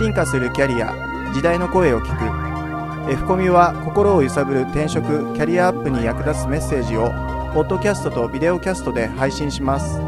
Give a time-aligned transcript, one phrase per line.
[0.00, 0.94] 進化するキャリア
[1.34, 2.16] 時代の声を聞
[3.06, 3.12] く。
[3.12, 5.04] F コミは心を揺さぶる転職
[5.34, 7.10] キャリアアップに役立つメッセージを
[7.52, 10.00] ポッドキャストとビデオキャストで配信します。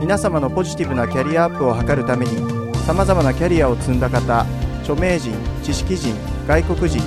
[0.00, 4.40] 皆様のポジティブなキャリアアップを図るためにさまざまなキャリアを積んだ方
[4.80, 6.16] 著名人知識人
[6.48, 7.00] 外国人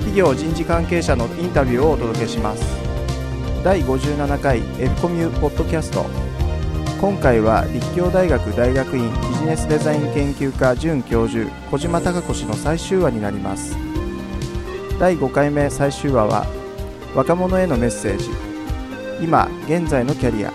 [0.00, 2.64] 企業人事関係者のインタビューをお届けします。
[3.62, 6.21] 第57回 F コミュポッドキャスト。
[7.02, 13.76] 今回は立教大学大学院ビジネスデザイン研究科准教授小島貴子氏の最終話になります。
[15.00, 16.46] 第5回目最終話は
[17.12, 18.30] 若者へのメッセージ。
[19.20, 20.52] 今現在のキャリア。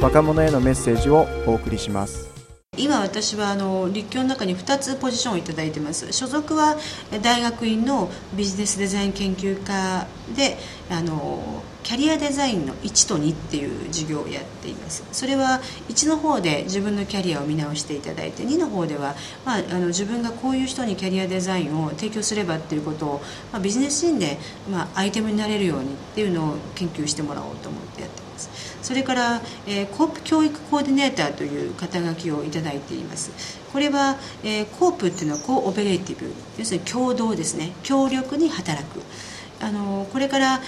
[0.00, 2.30] 若者へのメッセージをお送りします。
[2.78, 6.10] 今私はあの立教の中に2つポジションを頂いてます。
[6.14, 6.78] 所属は
[7.20, 10.56] 大学院のビジネスデザイン研究科で
[10.90, 15.04] あのキャリアデザインの1と2っていう授業をやっています。
[15.12, 19.14] それは1の方で自分のキャリアを見直していただいて2の方では、
[19.44, 23.22] まあ、あの自分がこういう人にキャリアデザインを提供すればっていうことを、
[23.52, 24.38] まあ、ビジネスシーンで、
[24.70, 28.50] まあ、アイテムになれるようにっていうのを研究してもらおうと思ってやってます。
[28.82, 33.30] それから、えー、コープ教育コーディネーターという肩書きをいただいています。
[33.72, 37.72] これは、えー、コープっていうのはコーオペレーティブ要するに共同ですね。
[37.82, 39.00] 協力に働く。
[39.60, 40.60] あのこれから、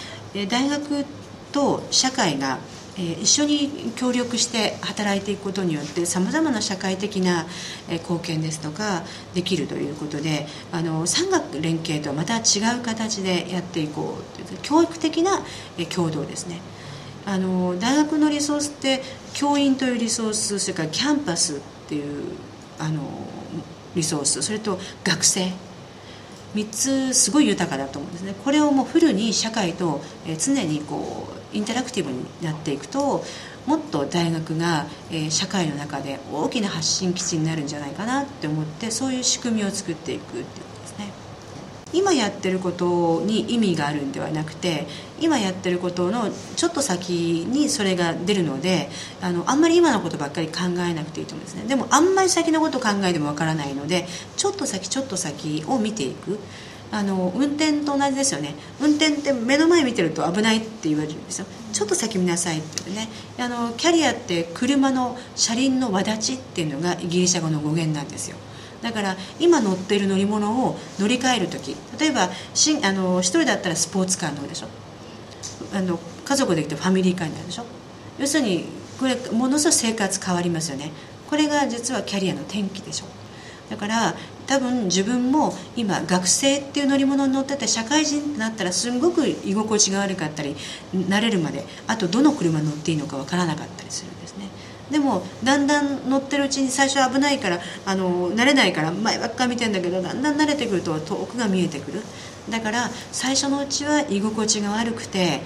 [0.48, 1.04] 大学
[1.52, 2.58] と社会が、
[2.96, 7.46] 一緒に協力して働いていくことによってさまざまな社会的な、
[7.88, 9.02] 貢献ですとか
[9.34, 15.40] できるということであの産学連携とはまた違う形でやっていこうという教育的な、
[15.94, 16.60] 共同ですね。
[17.26, 22.24] あの大学のリソースって教員というリソースそれからキャンパスっていう
[22.78, 23.00] あの
[23.94, 25.50] リソースそれと学生
[26.54, 28.34] 3つすごい豊かだと思うんですね。
[28.44, 30.00] これをもうフルに社会と
[30.38, 33.24] 常にこうインタラクティブになっていくと
[33.66, 34.86] もっと大学が
[35.30, 41.12] 社会の中で大きな発信基地になるんじゃないかなって思ってそういう仕組みを作っていくっていうことですね。
[41.94, 44.86] 今やってることに意味があるんではなくて
[45.20, 48.90] 今やってることのちょっと先にそれが出るので
[49.22, 51.64] あのあんまり今のことばっかり考えなくていいと思うんですね。
[51.66, 56.38] でもあんまり先のこと考えてもわからないのでちょっと先ちょっと先を見ていく。
[56.92, 58.54] あの運転と同じですよね。
[58.80, 61.46] 運転って目の前見てると危ないって言われるんですよ。
[61.72, 63.08] ちょっと先見なさいっていうね。
[63.36, 68.36] あのキャリアって車の車輪の輪立ちっていうのがギリシャ語の語源なんですよ。
[68.84, 74.66] だから今乗ってる乗り物を乗り換える時例えばしあの1人だったらスポーツカーに乗るでしょ。
[75.72, 77.64] あの家族で行ってファミリーカーになるでしょ。
[78.18, 78.66] 要するに
[79.00, 80.92] これものすごい生活変わりますよね。
[81.30, 83.06] これが実はキャリアの転機でしょ。
[83.70, 84.14] だから
[84.46, 90.54] 多分自分も今学生っていう乗り物に乗ってて社会人ってなったらすごく居心地が悪かったり
[90.94, 94.10] 慣れるまであとどの車乗っていいのかわからなかったりする
[94.90, 102.02] でもだんだん乗ってるうちに最初危ないからあの慣れないから前ばっか見てんだけどだんだん慣れてくると遠くが見えてくる。
[102.50, 105.40] だから最初のうちは居心地が悪くて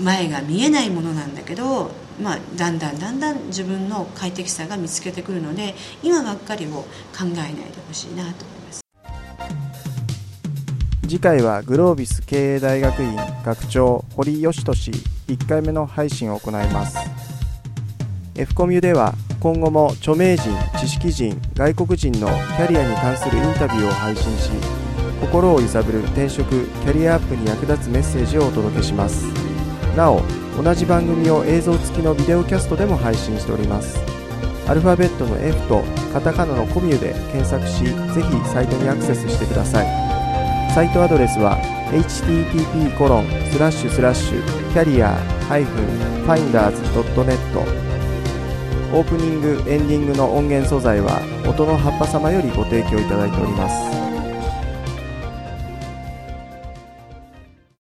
[0.00, 1.90] 前が見えないものなんだけど、
[2.20, 6.86] まあ、だんだんだんだん自分の快適さが見つけてくるので今ばっかりを考
[7.20, 7.54] えないで
[7.86, 8.80] ほしいなと思います。
[11.02, 14.92] 次回はグロービス経営大学院学長堀義俊。
[15.28, 17.09] 1回目の配信を行います。
[18.40, 24.50] F コミュでは今後も著名人知識人外国人のキャリアに関するインタビューを配信し
[25.20, 29.26] 心を揺さぶる転職キャリアアップに役立つメッセージをお届けします。
[29.94, 30.22] なお
[30.56, 33.98] 同じ番組を映像付きのビデオキャストでも配信しております。
[34.66, 35.82] アルファベットの F と
[36.14, 39.86] カタカナのコミュで検索しぜひサイトにアクセスしてください。
[40.72, 41.58] サイトアドレスは
[41.90, 45.18] http コロンスラッシュスラッシュキャリア
[45.50, 47.99] -finders.net
[48.92, 54.09] オープニングエンディングの音源素材は音の葉っぱ様よりご提供いただいております。